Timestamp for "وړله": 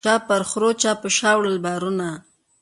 1.37-1.59